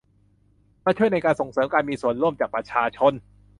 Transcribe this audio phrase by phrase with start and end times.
[0.85, 3.13] มาช่วยในการส่งเสริมการมีส่วนร่วมจากประชาชน